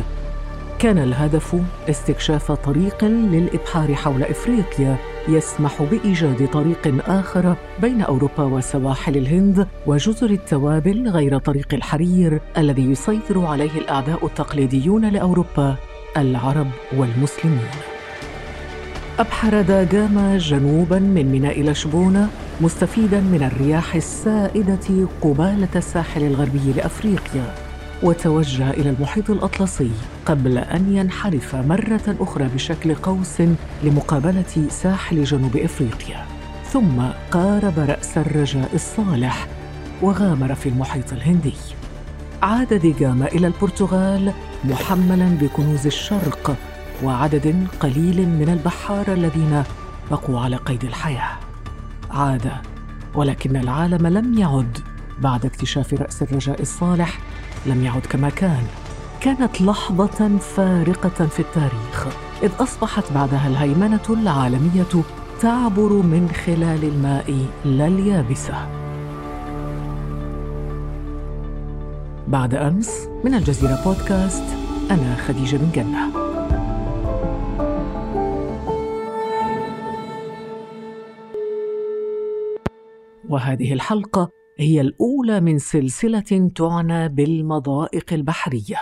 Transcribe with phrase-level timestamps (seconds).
[0.79, 1.55] كان الهدف
[1.89, 4.97] استكشاف طريق للإبحار حول إفريقيا
[5.27, 13.45] يسمح بإيجاد طريق آخر بين أوروبا وسواحل الهند وجزر التوابل غير طريق الحرير الذي يسيطر
[13.45, 15.75] عليه الأعداء التقليديون لأوروبا.
[16.17, 17.67] العرب والمسلمين
[19.19, 22.29] أبحر داغاما جنوبا من ميناء لشبونة
[22.61, 27.55] مستفيدا من الرياح السائدة قبالة الساحل الغربي لأفريقيا.
[28.03, 29.91] وتوجه إلى المحيط الأطلسي
[30.25, 33.41] قبل أن ينحرف مرة أخرى بشكل قوس
[33.83, 36.25] لمقابلة ساحل جنوب إفريقيا.
[36.71, 37.01] ثم
[37.31, 39.47] قارب رأس الرجاء الصالح
[40.01, 41.53] وغامر في المحيط الهندي.
[42.43, 46.55] عاد ديغاما إلى البرتغال محملا بكنوز الشرق
[47.03, 49.63] وعدد قليل من البحاره الذين
[50.11, 51.37] بقوا على قيد الحياة.
[52.11, 52.51] عاد
[53.15, 54.79] ولكن العالم لم يعد
[55.19, 57.19] بعد اكتشاف رأس الرجاء الصالح
[57.65, 58.63] لم يعد كما كان.
[59.21, 62.07] كانت لحظة فارقة في التاريخ
[62.43, 65.03] إذ أصبحت بعدها الهيمنة العالمية
[65.41, 68.76] تعبر من خلال الماء لا اليابسة.
[72.27, 74.43] بعد أمس من الجزيرة بودكاست
[74.91, 76.27] أنا خديجة بن جنة.
[83.29, 88.77] وهذه الحلقة هي الأولى من سلسلة تعنى بالمضائق البحرية.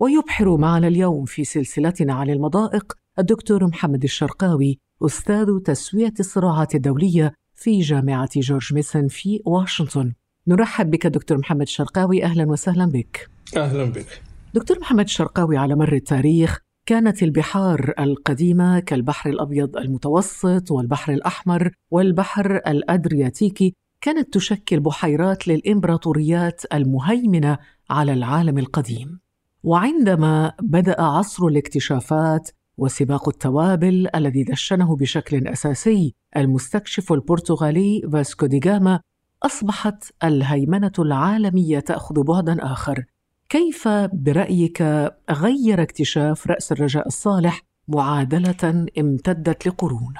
[0.00, 7.80] ويبحر معنا اليوم في سلسلتنا عن المضائق الدكتور محمد الشرقاوي أستاذ تسوية الصراعات الدولية في
[7.80, 10.12] جامعة جورج ميسون في واشنطن.
[10.48, 12.24] نرحب بك دكتور محمد الشرقاوي.
[12.24, 13.30] أهلا وسهلا بك.
[13.56, 14.22] أهلا بك.
[14.54, 22.56] دكتور محمد الشرقاوي على مر التاريخ كانت البحار القديمة كالبحر الأبيض المتوسط والبحر الأحمر والبحر
[22.56, 27.58] الادرياتيكي كانت تشكل بحيرات للإمبراطوريات المهيمنة
[27.90, 29.20] على العالم القديم.
[29.62, 39.00] وعندما بدأ عصر الاكتشافات وسباق التوابل الذي دشنه بشكل أساسي المستكشف البرتغالي فاسكو دي جاما
[39.42, 43.04] أصبحت الهيمنة العالمية تأخذ بعدا آخر.
[43.48, 44.82] كيف برأيك
[45.30, 50.14] غير اكتشاف رأس الرجاء الصالح معادلة امتدت لقرون؟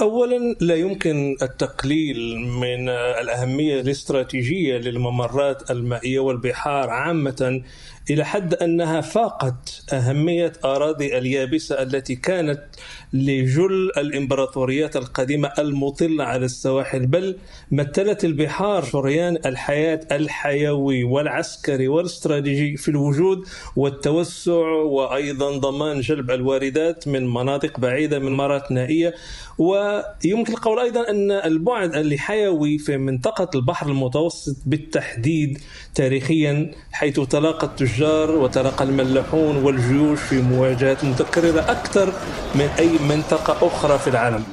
[0.00, 7.62] اولا لا يمكن التقليل من الأهمية الاستراتيجية للممرات المائية والبحار عامة
[8.10, 12.62] إلى حد أنها فاقت أهمية أراضي اليابسة التي كانت
[13.12, 17.36] لجل الإمبراطوريات القديمة المطلة على السواحل بل
[17.72, 23.44] مثلت البحار شريان الحياة الحيوي والعسكري والاستراتيجي في الوجود
[23.76, 29.14] والتوسع وأيضا ضمان جلب الواردات من مناطق بعيدة من مرات نائية.
[29.58, 35.58] ويمكن القول أيضا أن البعد الحيوي في منطقة البحر المتوسط بالتحديد
[35.94, 42.12] تاريخيا حيث تلاقى التجار وتلاقى الملاحون والجيوش في مواجهات متكررة أكثر
[42.54, 44.44] من أي منطقة أخرى في العالم.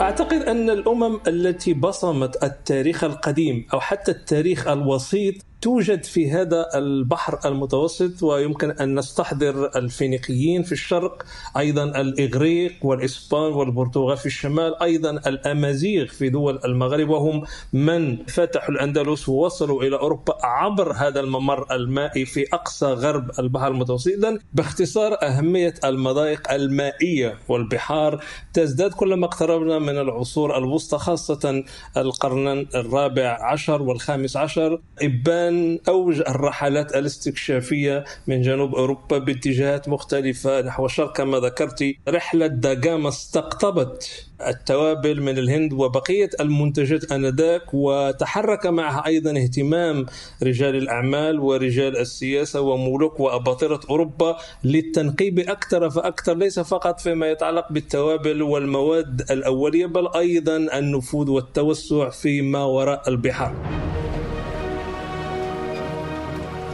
[0.00, 5.34] أعتقد أن الأمم التي بصمت التاريخ القديم أو حتى التاريخ الوسيط
[5.64, 11.22] توجد في هذا البحر المتوسط ويمكن أن نستحضر الفينيقيين في الشرق
[11.56, 17.42] أيضا الإغريق والإسبان والبرتغال في الشمال أيضا الأمازيغ في دول المغرب وهم
[17.72, 24.12] من فتحوا الأندلس ووصلوا إلى أوروبا عبر هذا الممر المائي في أقصى غرب البحر المتوسط.
[24.12, 31.64] اذا باختصار أهمية المضايق المائية والبحار تزداد كلما اقتربنا من العصور الوسطى خاصة
[31.96, 34.80] القرن الرابع عشر والخامس عشر.
[35.02, 40.60] إبان من أوج الرحلات الاستكشافية من جنوب أوروبا باتجاهات مختلفة.
[40.60, 49.06] نحو الشرق كما ذكرت رحلة داغاما استقطبت التوابل من الهند وبقية المنتجات آنذاك وتحرك معها
[49.06, 50.06] أيضا اهتمام
[50.42, 58.42] رجال الأعمال ورجال السياسة وملوك وأباطرة أوروبا للتنقيب أكثر فأكثر ليس فقط فيما يتعلق بالتوابل
[58.42, 63.54] والمواد الأولية بل أيضا النفوذ والتوسع فيما وراء البحار.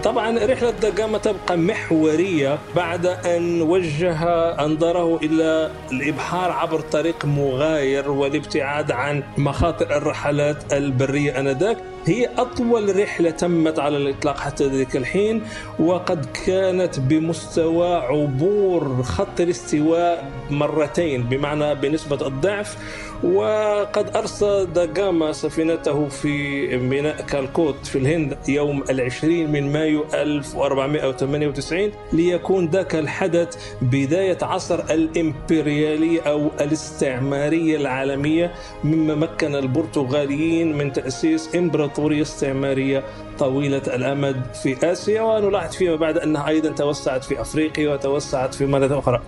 [0.05, 4.25] طبعا رحلة داغاما تبقى محورية بعد أن وجه
[4.65, 11.77] أنظاره إلى الإبحار عبر طريق مغاير والابتعاد عن مخاطر الرحلات البرية آنذاك.
[12.07, 15.43] هي أطول رحلة تمت على الإطلاق حتى ذلك الحين
[15.79, 22.77] وقد كانت بمستوى عبور خط الاستواء مرتين بمعنى بنسبة الضعف.
[23.25, 32.67] وقد أرصد جاما سفينته في ميناء كالكوت في الهند يوم العشرين من مايو 1498 ليكون
[32.69, 38.53] ذاك الحدث بداية عصر الإمبريالية أو الاستعمارية العالمية
[38.85, 41.90] مما مكن البرتغاليين من تأسيس إمبراطورية
[42.23, 43.05] استعمارية
[43.39, 48.99] طويلة الأمد في آسيا ونلاحظ فيما بعد أنها أيضا توسعت في أفريقيا وتوسعت في مرة
[48.99, 49.21] أخرى.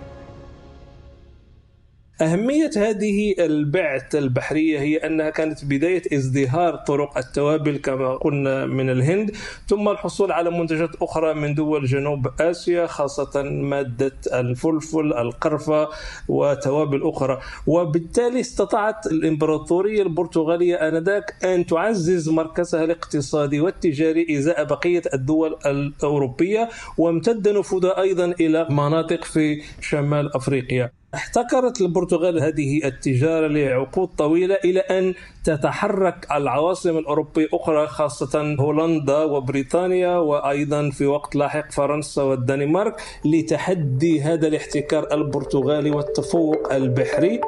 [2.21, 9.31] أهمية هذه البعثة البحرية هي أنها كانت بداية ازدهار طرق التوابل كما قلنا من الهند
[9.67, 15.89] ثم الحصول على منتجات أخرى من دول جنوب آسيا خاصة مادة الفلفل القرفة
[16.27, 17.39] وتوابل أخرى.
[17.67, 27.47] وبالتالي استطاعت الإمبراطورية البرتغالية آنذاك أن تعزز مركزها الاقتصادي والتجاري إزاء بقية الدول الأوروبية وامتد
[27.49, 31.02] نفوذها أيضا إلى مناطق في شمال أفريقيا.
[31.15, 35.13] احتكرت البرتغال هذه التجارة لعقود طويلة إلى أن
[35.43, 44.47] تتحرك العواصم الأوروبية أخرى خاصة هولندا وبريطانيا وأيضا في وقت لاحق فرنسا والدنمارك لتحدي هذا
[44.47, 47.41] الاحتكار البرتغالي والتفوق البحري.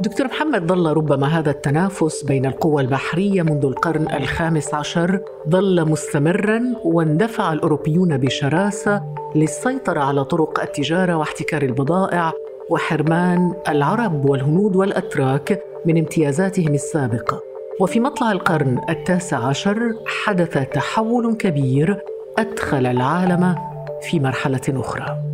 [0.00, 6.62] دكتور محمد ظل ربما هذا التنافس بين القوى البحرية منذ القرن الخامس عشر ظل مستمرا
[6.84, 9.02] واندفع الأوروبيون بشراسة
[9.34, 12.32] للسيطرة على طرق التجارة واحتكار البضائع
[12.70, 17.42] وحرمان العرب والهنود والأتراك من امتيازاتهم السابقة.
[17.80, 22.00] وفي مطلع القرن التاسع عشر حدث تحول كبير
[22.38, 23.54] أدخل العالم
[24.02, 25.28] في مرحلة أخرى.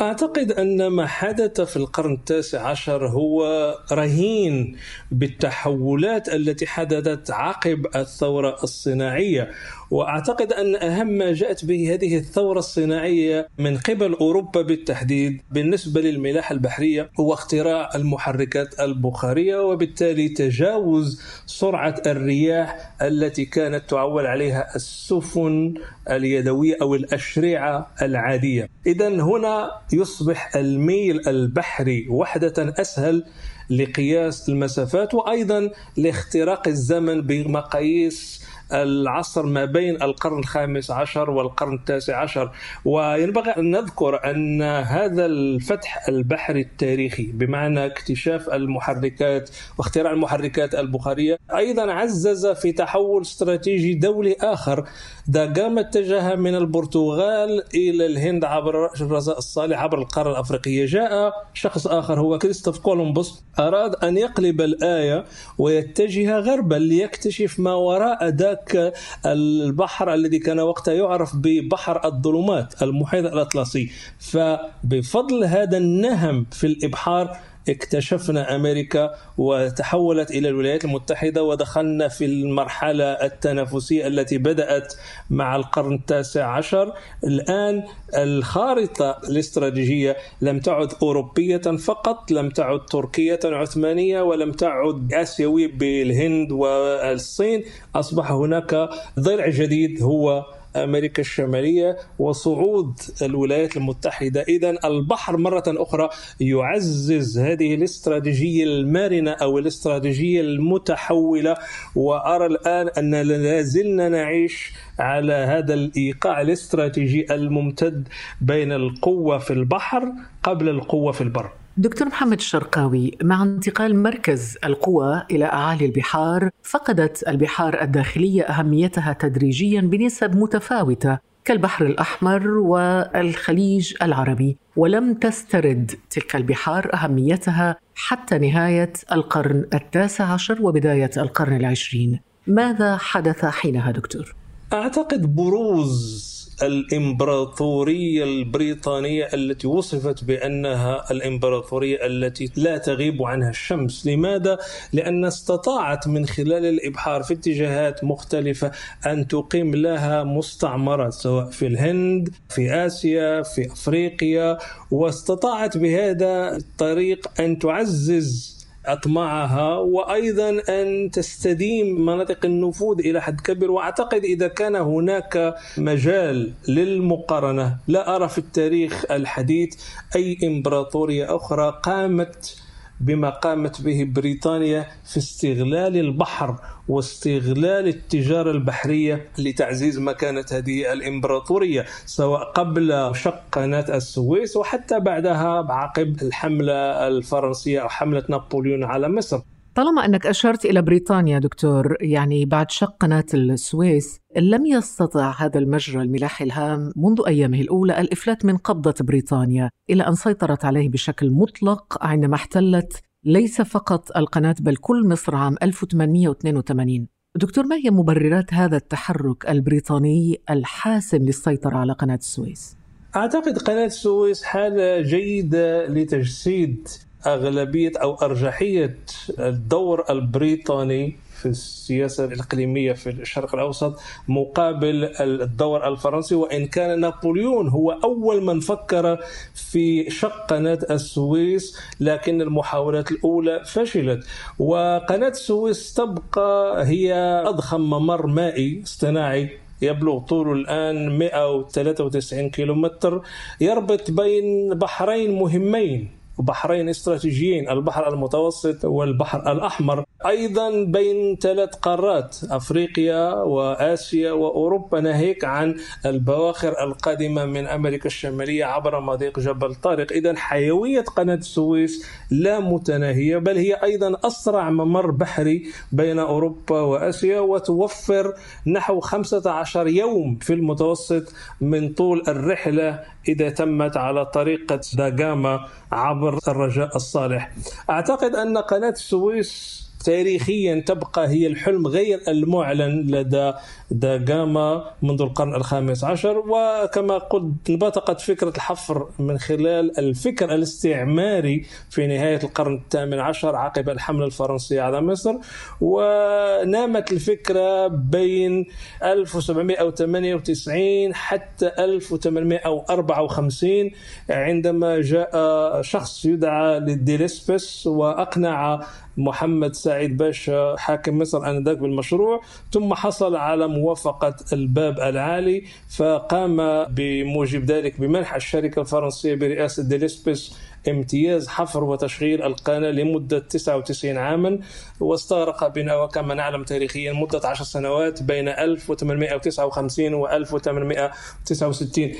[0.00, 3.44] أعتقد أن ما حدث في القرن التاسع عشر هو
[3.92, 4.76] رهين
[5.10, 9.50] بالتحولات التي حدثت عقب الثورة الصناعية
[9.90, 16.52] وأعتقد أن أهم ما جاءت به هذه الثورة الصناعية من قبل أوروبا بالتحديد بالنسبة للملاحة
[16.52, 25.74] البحرية هو اختراع المحركات البخارية وبالتالي تجاوز سرعة الرياح التي كانت تعول عليها السفن
[26.10, 28.68] اليدوية أو الأشرعة العادية.
[28.86, 33.24] اذا هنا يصبح الميل البحري وحدة أسهل
[33.70, 42.50] لقياس المسافات وأيضا لاختراق الزمن بمقاييس العصر ما بين القرن الخامس عشر والقرن التاسع عشر.
[42.84, 51.92] وينبغي أن نذكر أن هذا الفتح البحري التاريخي بمعنى اكتشاف المحركات واختراع المحركات البخارية أيضا
[51.92, 54.88] عزز في تحول استراتيجي دولي آخر.
[55.28, 62.20] داغاما اتجه من البرتغال إلى الهند عبر الرزاء الصالح عبر القارة الأفريقية جاء شخص آخر
[62.20, 65.24] هو كريستوف كولومبوس أراد أن يقلب الآية
[65.58, 68.92] ويتجه غربا ليكتشف ما وراء ذاك ذاك
[69.26, 73.90] البحر الذي كان وقتها يعرف ببحر الظلمات المحيط الأطلسي.
[74.18, 77.36] فبفضل هذا النهم في الإبحار
[77.68, 84.94] اكتشفنا أمريكا وتحولت إلى الولايات المتحدة ودخلنا في المرحلة التنافسية التي بدأت
[85.30, 86.92] مع القرن التاسع عشر.
[87.24, 87.82] الآن
[88.16, 97.64] الخارطة الاستراتيجية لم تعد أوروبية فقط لم تعد تركية عثمانية ولم تعد آسيوية بالهند والصين.
[97.94, 98.88] أصبح هناك
[99.20, 100.44] ضلع جديد هو
[100.84, 104.42] أمريكا الشمالية وصعود الولايات المتحدة.
[104.42, 106.08] اذا البحر مرة أخرى
[106.40, 111.56] يعزز هذه الاستراتيجية المرنه أو الاستراتيجية المتحولة.
[111.94, 118.08] وأرى الآن أن لا زلنا نعيش على هذا الإيقاع الاستراتيجي الممتد
[118.40, 121.50] بين القوة في البحر قبل القوة في البر.
[121.78, 129.80] دكتور محمد الشرقاوي مع انتقال مركز القوى إلى أعالي البحار فقدت البحار الداخلية أهميتها تدريجيا
[129.80, 140.24] بنسب متفاوتة كالبحر الأحمر والخليج العربي ولم تسترد تلك البحار أهميتها حتى نهاية القرن التاسع
[140.24, 142.20] عشر وبداية القرن العشرين.
[142.46, 144.34] ماذا حدث حينها دكتور؟
[144.72, 154.58] أعتقد بروز الإمبراطورية البريطانية التي وصفت بأنها الإمبراطورية التي لا تغيب عنها الشمس، لماذا؟
[154.92, 158.70] لأن استطاعت من خلال الإبحار في اتجاهات مختلفة
[159.06, 164.58] أن تقيم لها مستعمرات سواء في الهند، في آسيا، في أفريقيا،
[164.90, 168.55] واستطاعت بهذا الطريق أن تعزز
[168.86, 173.70] أطماعها وأيضا أن تستديم مناطق النفوذ إلى حد كبير.
[173.70, 179.74] وأعتقد إذا كان هناك مجال للمقارنة لا أرى في التاريخ الحديث
[180.16, 182.56] أي إمبراطورية أخرى قامت
[183.00, 186.56] بما قامت به بريطانيا في استغلال البحر
[186.88, 196.22] واستغلال التجارة البحرية لتعزيز مكانة هذه الإمبراطورية سواء قبل شق قناة السويس وحتى بعدها عقب
[196.22, 199.40] الحملة الفرنسية أو حملة نابليون على مصر.
[199.76, 206.02] طالما أنك أشرت إلى بريطانيا دكتور يعني بعد شق قناه السويس لم يستطع هذا المجرى
[206.02, 212.04] الملاحي الهام منذ أيامه الأولى الإفلات من قبضة بريطانيا إلى أن سيطرت عليه بشكل مطلق
[212.04, 217.06] عندما احتلت ليس فقط القناة بل كل مصر عام 1882
[217.36, 222.76] دكتور ما هي مبررات هذا التحرك البريطاني الحاسم للسيطرة على قناة السويس؟
[223.16, 226.88] أعتقد قناة السويس حالة جيدة لتجسيد
[227.26, 228.98] أغلبية أو أرجحية
[229.38, 237.90] الدور البريطاني في السياسة الإقليمية في الشرق الأوسط مقابل الدور الفرنسي وإن كان نابليون هو
[237.90, 239.18] أول من فكر
[239.54, 244.26] في شق قناة السويس لكن المحاولات الأولى فشلت.
[244.58, 247.12] وقناة السويس تبقى هي
[247.46, 249.50] أضخم ممر مائي اصطناعي
[249.82, 253.22] يبلغ طوله الآن 193 كيلومتر
[253.60, 256.08] يربط بين بحرين مهمين.
[256.38, 260.04] بحرين استراتيجيين البحر المتوسط والبحر الأحمر.
[260.26, 265.00] أيضا بين ثلاث قارات أفريقيا وآسيا وأوروبا.
[265.00, 265.76] ناهيك عن
[266.06, 270.12] البواخر القادمة من أمريكا الشمالية عبر مضيق جبل طارق.
[270.12, 277.40] إذا حيوية قناة السويس لا متناهية بل هي أيضا أسرع ممر بحري بين أوروبا وآسيا
[277.40, 278.34] وتوفر
[278.66, 286.96] نحو 15 يوم في المتوسط من طول الرحلة إذا تمت على طريقة داغاما عبر الرجاء
[286.96, 287.52] الصالح.
[287.90, 293.52] أعتقد أن قناة السويس تاريخيا تبقى هي الحلم غير المعلن لدى
[293.90, 302.06] داغاما منذ القرن الخامس عشر وكما قلت انبثقت فكرة الحفر من خلال الفكر الاستعماري في
[302.06, 305.34] نهاية القرن الثامن عشر عقب الحملة الفرنسية على مصر.
[305.80, 308.66] ونامت الفكرة بين
[309.02, 313.90] 1798 حتى 1854
[314.30, 318.80] عندما جاء شخص يدعى للديليسبس وأقنع
[319.16, 322.40] محمد سعيد باشا حاكم مصر آنذاك بالمشروع
[322.72, 325.64] ثم حصل على موافقة الباب العالي
[325.96, 330.54] فقام بموجب ذلك بمنح الشركة الفرنسية برئاسة ديليسبس
[330.88, 334.58] امتياز حفر وتشغيل القناة لمدة 99 عاما
[335.00, 342.12] واستغرق بنا وكما نعلم تاريخيا مدة 10 سنوات بين 1859 و 1869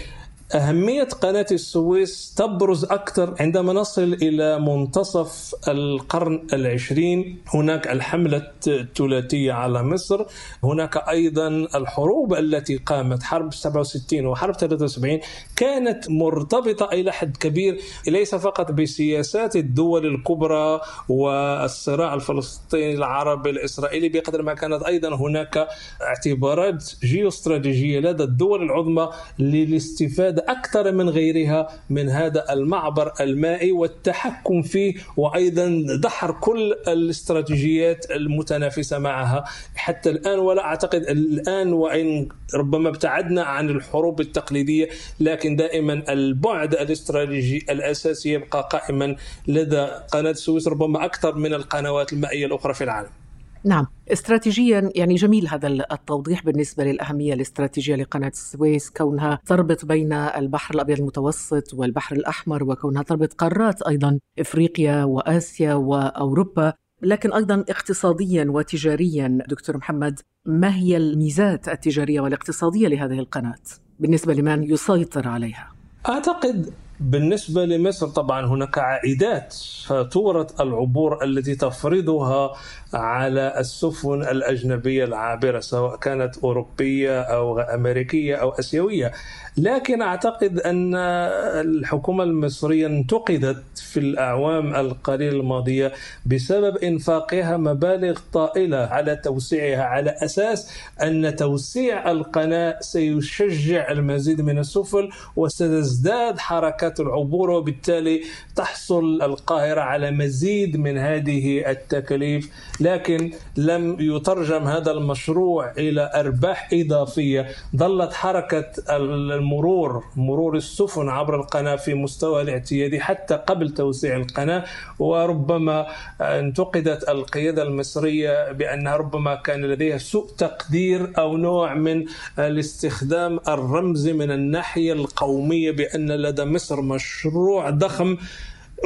[0.54, 7.38] أهمية قناة السويس تبرز أكثر عندما نصل إلى منتصف القرن العشرين.
[7.54, 10.24] هناك الحملة الثلاثية على مصر.
[10.64, 15.20] هناك أيضا الحروب التي قامت حرب 67 وحرب 73
[15.56, 24.42] كانت مرتبطة إلى حد كبير ليس فقط بسياسات الدول الكبرى والصراع الفلسطيني العربي الإسرائيلي بقدر
[24.42, 25.68] ما كانت أيضا هناك
[26.02, 34.94] اعتبارات جيوستراتيجية لدى الدول العظمى للاستفادة أكثر من غيرها من هذا المعبر المائي والتحكم فيه
[35.16, 39.44] وأيضا دحر كل الاستراتيجيات المتنافسة معها.
[39.74, 44.88] حتى الآن ولا أعتقد الآن وإن ربما ابتعدنا عن الحروب التقليدية
[45.20, 49.16] لكن دائما البعد الاستراتيجي الأساسي يبقى قائما
[49.48, 53.25] لدى قناة السويس ربما أكثر من القنوات المائية الأخرى في العالم.
[53.66, 53.87] نعم.
[54.12, 60.99] استراتيجيا يعني جميل هذا التوضيح بالنسبة للأهمية الاستراتيجية لقناة السويس كونها تربط بين البحر الأبيض
[60.99, 66.73] المتوسط والبحر الأحمر وكونها تربط قارات أيضا إفريقيا وآسيا وأوروبا.
[67.02, 73.62] لكن أيضا اقتصاديا وتجاريا دكتور محمد ما هي الميزات التجارية والاقتصادية لهذه القناة؟
[74.00, 75.73] بالنسبة لمن يسيطر عليها؟
[76.08, 79.54] أعتقد بالنسبة لمصر طبعا هناك عائدات
[79.86, 82.52] فاتورة العبور التي تفرضها
[82.94, 89.12] على السفن الأجنبية العابرة سواء كانت أوروبية أو أمريكية أو أسيوية.
[89.56, 95.92] لكن أعتقد أن الحكومة المصرية انتقدت في الأعوام القليلة الماضية
[96.26, 100.70] بسبب إنفاقها مبالغ طائلة على توسيعها على أساس
[101.02, 106.38] أن توسيع القناة سيشجع المزيد من السفن وستزداد
[106.86, 108.22] حركات العبور وبالتالي
[108.56, 112.50] تحصل القاهرة على مزيد من هذه التكاليف
[112.80, 117.46] لكن لم يترجم هذا المشروع إلى أرباح إضافية.
[117.76, 124.64] ظلت حركة المرور مرور السفن عبر القناة في مستوى الاعتيادي حتى قبل توسيع القناة
[124.98, 125.86] وربما
[126.20, 132.04] انتقدت القيادة المصرية بأنها ربما كان لديها سوء تقدير أو نوع من
[132.38, 136.44] الاستخدام الرمزي من الناحية القومية بأن لدى
[136.83, 138.16] مصر مشروع ضخم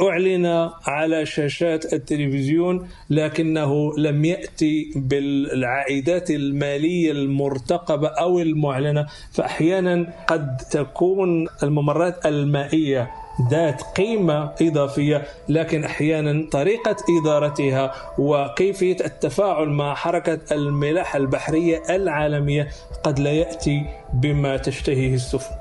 [0.01, 11.47] أعلن على شاشات التلفزيون لكنه لم يأتي بالعائدات المالية المرتقبة أو المعلنة فأحيانا قد تكون
[11.63, 13.11] الممرات المائية
[13.49, 22.67] ذات قيمة إضافية لكن أحيانا طريقة إدارتها وكيفية التفاعل مع حركة الملاحة البحرية العالمية
[23.03, 25.60] قد لا يأتي بما تشتهيه السفن.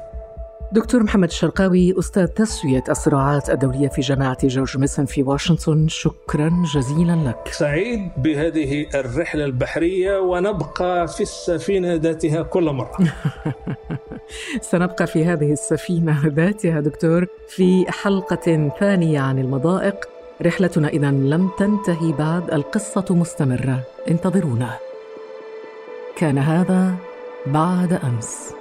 [0.73, 5.89] دكتور محمد الشرقاوي أستاذ تسوية الصراعات الدولية في جامعة جورج ميسون في واشنطن.
[5.89, 7.49] شكرا جزيلا لك.
[7.53, 12.99] سعيد بهذه الرحلة البحرية ونبقى في السفينة ذاتها كل مرة.
[14.71, 20.09] سنبقى في هذه السفينة ذاتها دكتور في حلقة ثانية عن المضائق.
[20.43, 23.83] رحلتنا إذا لم تنتهي بعد القصة مستمرة.
[24.11, 24.79] انتظرونا.
[26.17, 26.95] كان هذا
[27.47, 28.60] بعد أمس.